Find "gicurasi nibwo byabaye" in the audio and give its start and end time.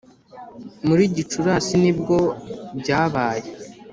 1.15-3.45